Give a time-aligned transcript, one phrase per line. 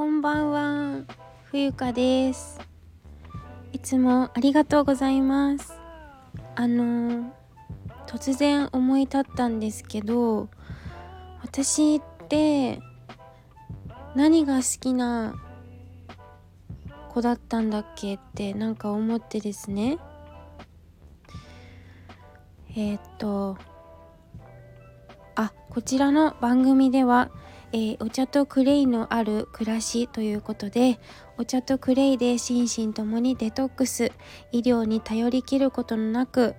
[0.00, 1.04] こんばんは、
[1.50, 2.58] 冬香です。
[3.70, 5.74] いつもありがとうございます。
[6.54, 7.34] あの
[8.06, 10.48] 突然思い立ったんですけど、
[11.42, 12.80] 私って
[14.14, 15.34] 何が好きな
[17.10, 19.98] 子だったんだっけってなんか思ってですね。
[22.70, 23.58] えーっと
[25.34, 27.30] あこちらの番組では、
[27.72, 30.98] えーお茶とクレイのある暮らしということで
[31.38, 34.12] お茶とクレイで心身ともにデトックス
[34.52, 36.54] 医療に頼りきることのなく、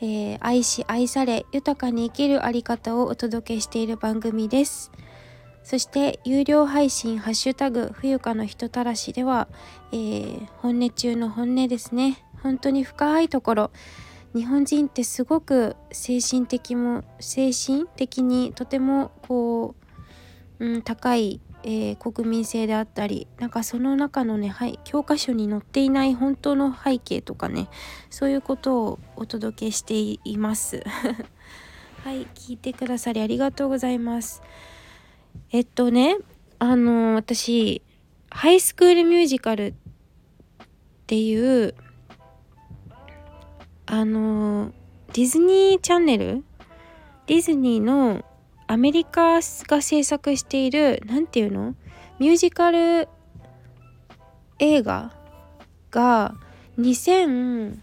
[0.00, 4.90] えー愛し愛され豊かに生きるあり方をお届けしている番組です。
[5.62, 9.48] そして有料配信「ハッシュタグ冬香の人たらし」では、
[9.92, 12.24] えー本音中の本音ですね。
[12.42, 13.70] 本当に深いところ。
[14.34, 19.83] 日本人ってすごく精神的も精神的にとてもこう、
[20.58, 27.68] うん、高い、えー国民性であったりなんかその中のね、はい、教科書に載っていない本当の背景とかね
[28.10, 30.84] そういうことをお届けしています。
[32.04, 34.42] はい聞いてくださりありがとうございます。
[35.50, 36.18] えっとね
[36.58, 37.82] あの私
[38.30, 39.74] ハイスクールミュージカルっ
[41.06, 41.74] ていう
[43.86, 44.72] あの
[45.12, 46.44] ディズニーチャンネル
[47.26, 48.24] ディズニーの
[48.66, 51.74] アメリカが制作しているなんていうの？
[52.18, 53.08] ミュージカル
[54.58, 55.12] 映画
[55.90, 56.34] が
[56.78, 57.76] 2005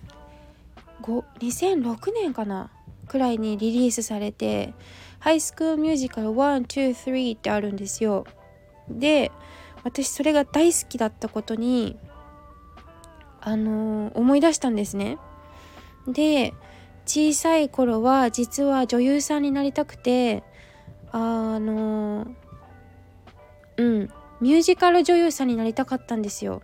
[1.39, 2.71] 2006年かな
[3.07, 4.73] くらいにリリースされて
[5.19, 8.25] ハイスクールミュージカル123ってあるんですよ。
[8.89, 9.31] で
[9.83, 11.97] 私それが大好きだったことに
[13.39, 15.17] あの思い出したんですね。
[16.07, 16.53] で
[17.05, 20.43] 小さい頃は実は女優さんになりたくて
[21.11, 22.27] あの
[23.77, 24.09] うん
[24.39, 26.63] ミュージカル女優さんになりたかったんですよ。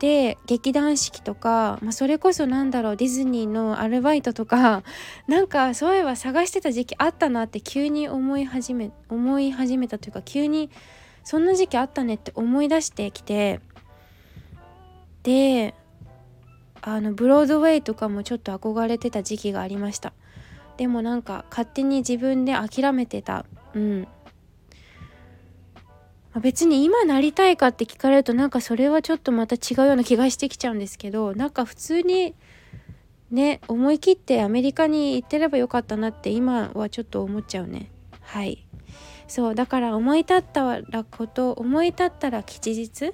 [0.00, 4.82] で劇団四季とか、まあ、それこそなんだろうディズニーのアルバイトとか
[5.28, 10.70] なんかそういえば探してた時期あったなって急に思い始め思い始めたというか急に
[11.22, 13.60] そんな時期あったねって思い出してきて
[15.22, 15.74] で
[16.80, 20.14] あのブロードウェイとかもちょっと憧れてた時期がありました
[20.80, 23.44] でもなんか勝手に自分で諦めてた。
[23.74, 24.08] うん、
[26.40, 32.34] 別に今なりたいかって聞かれるとなんかそれはちょっとまた違うような気がしてきちゃうんですけどなんか普通に
[33.30, 37.90] ね思い切ってアメリカに行ってればよかったなって今はちょっと思っちゃうね。
[38.22, 38.66] はい。
[39.28, 43.12] そうだから思い立ったらこと思い立ったら吉日？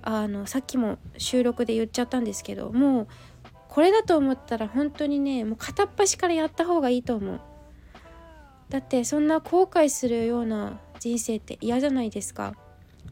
[0.00, 3.08] あのさっきも収録で言っちゃったんですけどもう
[3.72, 7.40] これだと思ったら本当にねもう片っ端からやった方がいいと思う。
[8.68, 12.52] だってそんな後悔するような人生って嫌じゃないですか。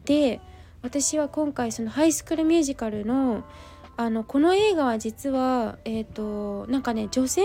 [0.05, 0.39] で
[0.83, 3.43] 私は今回そのハイスクールミュージカルの
[3.97, 7.41] あのこの映画は実はえっ、となんかね女性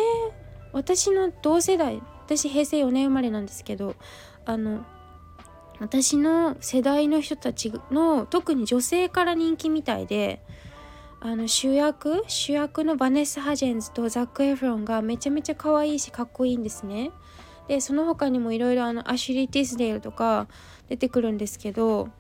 [0.75, 3.97] 私の同世代私平成4年生まれなんですけど
[4.45, 4.85] あの
[5.81, 10.43] 私の世代の人たちの特に女性から人気みたいで
[11.21, 17.11] あの主役主役のバネッサ・ハジェンズとザック・エフロンがめちゃめちゃ可愛いしかっこいいんですね。
[17.69, 20.47] でその他にもいろいろアシュリー・ティスデールとか
[20.89, 22.11] 出てくるんですけど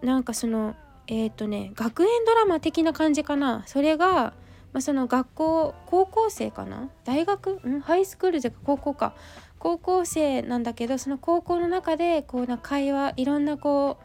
[0.00, 0.74] なんかその
[1.06, 3.62] えっ、とね学園ドラマ的な感じかな。
[3.66, 4.32] それが、
[4.72, 6.88] まあ、その学校高校生かな？
[7.04, 7.60] 大学？
[7.68, 7.80] ん？
[7.80, 9.14] ハイスクールじゃ高校か。
[9.58, 14.04] 高校生なんだけどその高校の中でこうな会話いろんなこう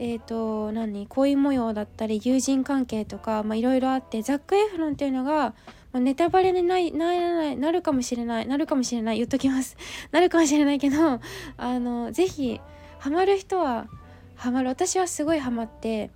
[0.00, 5.54] えー、と何恋模様だったり友人関係とかいろいろあってザック・エフロンっていうのが、
[5.92, 9.76] まあ、ネタバレにないなないなるかもしれないなるかもしれない言っときます。
[10.12, 11.20] なるかもしれないけど
[11.56, 12.60] あのぜひ
[13.00, 13.88] ハマる人は
[14.36, 14.68] ハマる。
[14.68, 16.10] 私はすごいハマって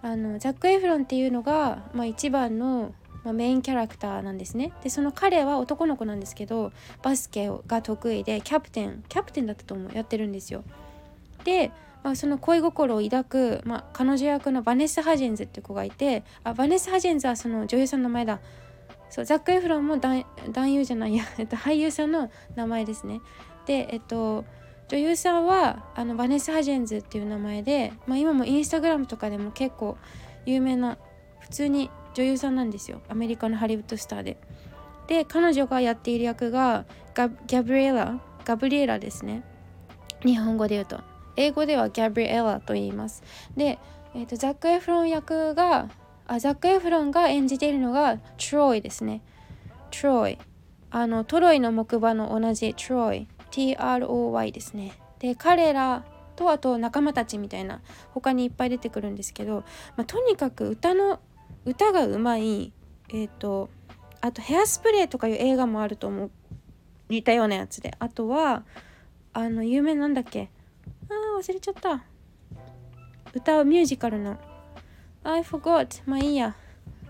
[0.00, 4.72] あのザック・エフロンっていうのが、まあ、一番の、まあ、メインキャラクターなんですね。
[4.82, 10.64] でその彼は男の子なんですけどバスケが得意でキャプテンキャプテンだったと思うやってるんですよ。
[11.44, 11.72] で
[12.02, 18.40] まあ、その恋心を抱く、まあ、彼女役のバネッサ・ハジェンズって子がいてあバネッサ・ハジェンズはその女優さんの名前だ。
[19.10, 20.24] そうザック・エフロンも男
[20.72, 23.20] 優じゃないや、 えっと、俳優さんの名前ですね。
[23.66, 24.44] でえっと
[24.88, 29.96] 女優さんはあのバネッサ・ハジェンズっていう名前で、まあ、今もインスタグラムとかでも結構
[30.46, 30.96] 有名な
[31.40, 33.02] 普通に女優さんなんですよ。
[33.08, 34.38] アメリカのハリウッドスターで。
[35.06, 39.42] で彼女がやっている役がガギャブリエラガブリエラですね。
[40.24, 41.09] 日本語で言うと。
[41.36, 43.22] 英語ではギャブリエラと言います。
[43.56, 43.78] で、
[44.14, 45.88] えー、とザック・エフロン役が
[46.26, 49.22] あザック・エフロンが演じているのがトロイですね。
[49.90, 50.38] トロイ
[50.90, 54.92] あのトロイの木馬の同じトロイ TROY ですね。
[55.18, 56.04] で彼ら
[56.36, 57.80] とあと仲間たちみたいな
[58.12, 59.64] 他にいっぱい出てくるんですけど、
[59.96, 61.20] まあ、とにかく歌の
[61.64, 62.72] 歌がうまい
[63.10, 63.68] えっ、ー、と
[64.20, 66.30] あと「ヘアスプレー」とかいう映画もあると思う。
[67.08, 67.94] 似たようなやつで。
[67.98, 68.62] あとは
[69.32, 70.48] あの有名なんだっけ？
[71.40, 72.04] 忘れちゃった。
[73.32, 74.36] 歌うミュージカルの。
[75.24, 76.54] I forgot まあいいや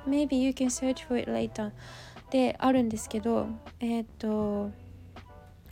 [0.06, 1.72] Maybe you can search for it later.
[2.30, 3.48] であるんですけど
[3.80, 4.70] えっ、ー、と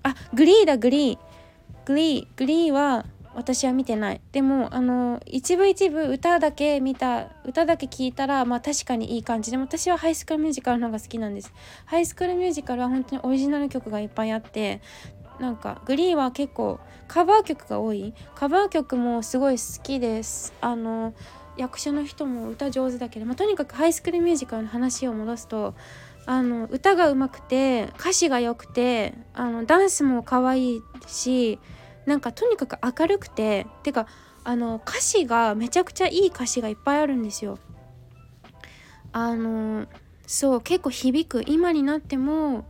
[0.02, 1.18] あグリーだグリー
[1.84, 4.20] グリーグリーは私は見てない。
[4.32, 9.52] でもあの一部一部歌だけ見た歌だけ聞いたらまあ確かにいい感じ。
[9.52, 11.52] でも私はハイスクールミュージカルの方が好きなんです。
[11.84, 14.80] ハイスクールミュージカルは本当にオリジナル曲がいっぱいあって
[15.40, 18.14] なんかグリーは結構カバー曲が多い。
[18.34, 20.52] カバー曲もすごい好きです。
[20.60, 21.14] あの
[21.56, 25.74] 役者の人も歌上手だけど、まあ、とにかくハイスクールミュージカルの話を戻すと
[26.24, 31.58] あの歌がうまくて歌詞が良くてあのダンスも可愛いし
[32.06, 34.06] なんかとにかく明るくててか
[34.44, 37.58] あの歌詞がめちゃくちゃいい歌詞がいっぱいあるんですよ。
[39.12, 39.86] あの
[40.26, 41.42] そう結構響く。
[41.46, 42.66] 今になっても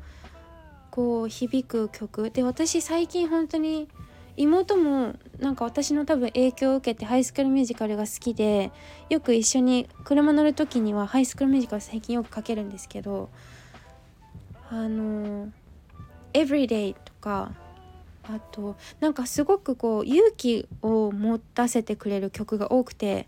[0.99, 2.33] こう響く曲。
[2.33, 3.89] で私最近本当に
[4.37, 8.73] 妹もなんか私の多分影響を受けてハイスクールミュージカルが好きで
[9.09, 13.31] よく一緒に車乗る時にはハイスクールミュージカル最近よくかけるんですけど
[14.71, 15.53] あの
[16.35, 17.53] 「Everyday」とか
[18.31, 23.27] あとなんかすごくこう勇気を持たせてくれる曲が多くて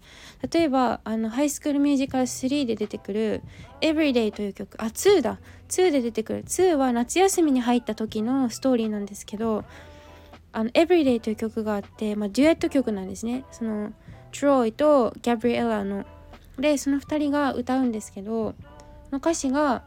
[0.51, 3.43] 例えばあのハイスクールミュージカル3で出てくる
[3.81, 5.39] 「Everyday」という曲あ2だ。
[5.69, 6.45] 2で出てくる。
[6.45, 9.65] 2は夏休みに入った時のストーリーなんですけど
[10.53, 13.45] あの「Everyday」という曲があって、まあ、デュエット曲なんですね。
[13.53, 13.93] その
[14.33, 16.05] トロイとギャブリエラの。
[16.59, 18.55] でその2人が歌うんですけど
[19.11, 19.83] の歌詞が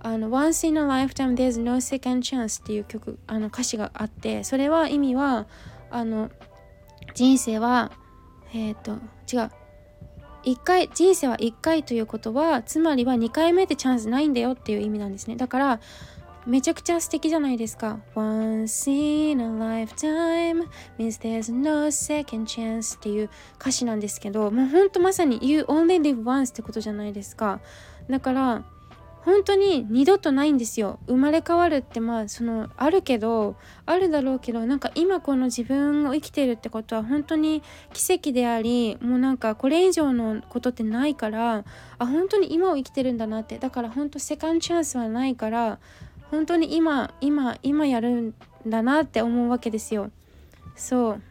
[0.00, 5.46] あの Once in a lifetime there's no second chance っていう曲あの歌詞があってそれは意味は
[5.90, 6.30] あの
[7.14, 7.90] 人生は
[8.52, 8.98] えっ、ー、と
[9.32, 9.50] 違う。
[10.44, 15.36] 一回人生は1回ということはつまりは2回目ってチャンスないんだよっていう意味なんですね。
[15.36, 15.80] だから
[16.46, 17.98] めちゃくちゃ素敵じゃないですか。
[18.14, 20.66] Once in a lifetime
[20.96, 23.30] means there's no second chance っていう
[23.60, 27.60] 歌詞なんですけどもうほんとまさに You only live once ってことじゃないですか。
[28.08, 28.64] だから
[29.24, 30.98] 本当に二度とないんですよ。
[31.06, 37.62] 生まれ変わるってまあそのあるけどあるだろうけどなんか今この自分を生きてるってことは本当に
[37.92, 41.64] 奇跡でありもうなんかこれ以上のことってないから
[41.98, 43.58] あ本当に今を生きてるんだなって。
[43.58, 45.78] だから本当セカンドチャンスはないから
[46.30, 48.34] 本当に今今今やるん
[48.66, 50.10] だなって思うわけですよ。
[50.76, 51.22] そう。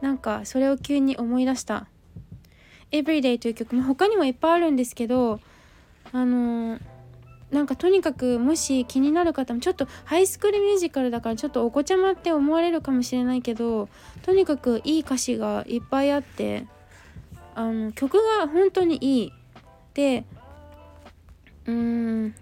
[0.00, 1.86] なんかそれを急に思い出した
[2.92, 3.74] 「Everyday」という曲。
[3.74, 5.40] も他にもいっぱいあるんですけど
[6.12, 6.80] あのー、
[7.50, 13.88] なんかとにかくもし気になる方もちょっとハイスクールミュージカルだからちょっとお子ちゃまって思われるかもしれないけど
[14.22, 16.66] とにかくいい歌詞がいっぱいあって
[17.54, 19.32] あの曲が本当にいい。
[19.94, 20.24] で
[21.66, 22.34] うーん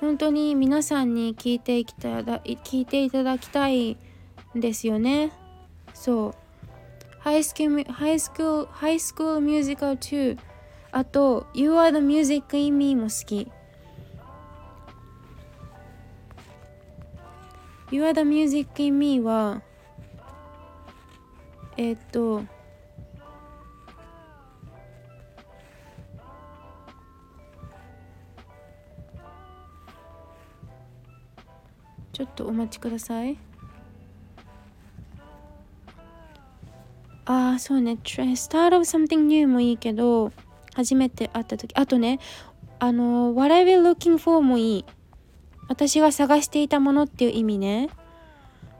[0.00, 5.32] 本当に皆さんに聞いていきた聞いていただきたいんですよね。
[5.92, 6.34] そう。
[7.18, 10.38] ハイスクールハイスクールハイスクールミュージカル2
[10.90, 13.50] あと You are the music in me も好き
[17.90, 19.62] You are the music in me は
[21.76, 22.42] えっと
[32.12, 33.38] ちょっとお待ちください
[37.26, 40.32] ああそうね Start of something new もいいけど
[40.78, 42.20] 初めて会った時あとね
[42.78, 44.84] あの What I will looking for もいい。
[45.66, 47.88] 私が探していたものっていう意味ね。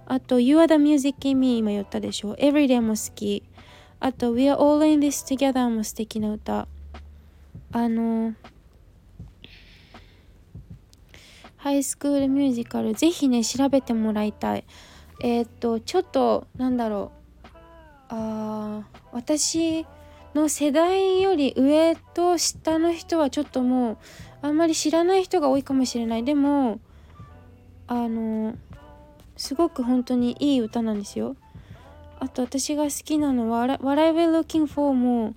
[0.06, 2.36] あと You are the music in me 今言ったでしょ。
[2.36, 3.42] Everyday も好き。
[3.98, 6.68] あと We are all in this together も素敵な歌。
[7.72, 8.32] あの
[11.56, 14.64] ハイスクールミュージカルぜひね調べてもらいたい。
[15.20, 17.10] えー、っとちょっとなんだろ
[17.42, 17.46] う。
[18.10, 19.84] あ私
[20.38, 23.98] の世代より上と下の人はちょっともう
[24.40, 26.24] あんまり知らない人が多いかもしれない。
[26.24, 26.80] でも
[27.88, 28.54] あの
[29.36, 31.36] すごく本当にいい歌なんですよ。
[32.20, 35.34] あと私が好きなのは「What I Will Looking For」も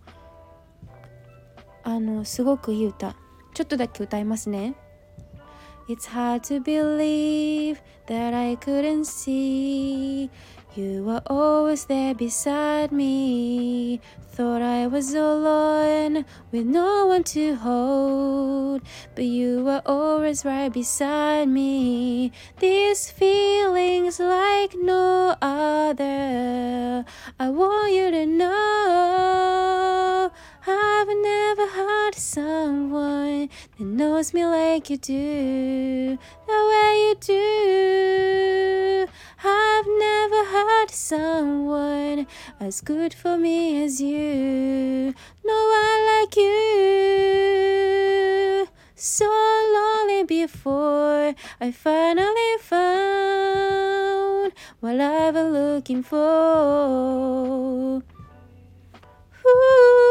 [1.83, 3.15] あのすごくいい歌。
[3.53, 4.75] ちょっとだけ歌いますね。
[5.89, 7.77] It's hard to believe
[8.07, 10.29] that I couldn't see
[10.73, 13.99] You were always there beside me.
[14.31, 18.81] Thought I was alone with no one to hold.
[19.13, 22.31] But you were always right beside me.
[22.59, 27.03] These feelings like no other.
[27.37, 30.31] I want you to know
[30.65, 38.30] I've never had someone that knows me like you do, the way you do.
[42.61, 45.13] As good for me as you.
[45.43, 46.47] No one like you.
[48.95, 58.03] So lonely before I finally found what I've been looking for.
[59.43, 60.01] Ooh.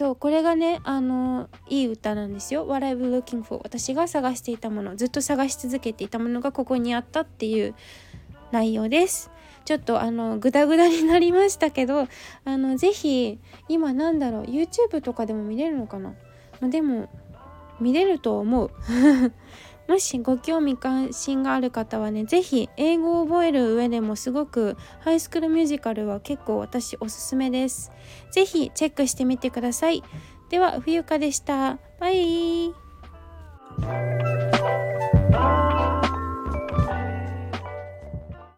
[0.00, 7.74] そうこれがねあのいい歌なんですよ「What I'm looking for」私が探していたものずっと探し続けていたものがここにあったっていう
[8.52, 9.30] 内容です。
[9.64, 12.08] ちょっとあのグダグダになりましたけど
[12.44, 13.38] あのぜひ
[13.68, 16.10] 今なんだろう YouTube とかでも見れるのかな、
[16.60, 17.08] まあ、でも
[17.80, 18.70] 見れると思う。
[19.88, 27.90] もしご興味関心がある方はね是非英語を覚える上でもすごくハイスクールミュージカルは結構私おすすめです。
[28.30, 30.04] 是非チェックしてみてください。
[30.48, 31.78] では冬香でした。
[31.98, 32.72] バイ。